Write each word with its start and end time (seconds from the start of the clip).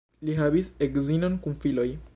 Li 0.29 0.37
havis 0.39 0.71
edzinon 0.87 1.39
kun 1.45 1.61
filoj. 1.67 1.91